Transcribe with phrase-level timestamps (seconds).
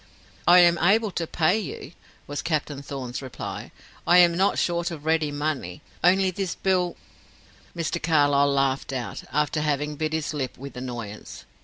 [0.47, 1.91] "I am able to pay you,"
[2.25, 3.71] was Captain Thorn's reply.
[4.07, 6.95] "I am not short of ready money; only this bill"
[7.77, 8.01] Mr.
[8.01, 11.45] Carlyle laughed out, after having bit his lip with annoyance.